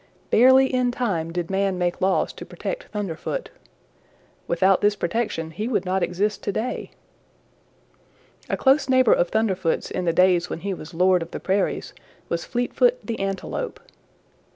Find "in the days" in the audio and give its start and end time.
9.91-10.49